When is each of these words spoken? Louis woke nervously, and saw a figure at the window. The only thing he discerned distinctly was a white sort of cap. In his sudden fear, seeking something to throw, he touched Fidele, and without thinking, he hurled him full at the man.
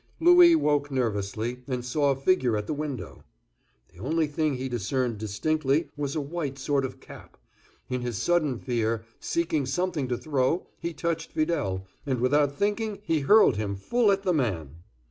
Louis 0.19 0.55
woke 0.55 0.89
nervously, 0.89 1.61
and 1.67 1.85
saw 1.85 2.09
a 2.09 2.15
figure 2.15 2.57
at 2.57 2.65
the 2.65 2.73
window. 2.73 3.23
The 3.93 3.99
only 3.99 4.25
thing 4.25 4.55
he 4.55 4.67
discerned 4.67 5.19
distinctly 5.19 5.89
was 5.95 6.15
a 6.15 6.19
white 6.21 6.57
sort 6.57 6.85
of 6.85 6.99
cap. 6.99 7.37
In 7.87 8.01
his 8.01 8.17
sudden 8.17 8.57
fear, 8.57 9.03
seeking 9.19 9.67
something 9.67 10.07
to 10.07 10.17
throw, 10.17 10.65
he 10.79 10.91
touched 10.91 11.33
Fidele, 11.33 11.85
and 12.03 12.19
without 12.19 12.57
thinking, 12.57 12.97
he 13.03 13.19
hurled 13.19 13.57
him 13.57 13.75
full 13.75 14.11
at 14.11 14.23
the 14.23 14.33
man. 14.33 14.77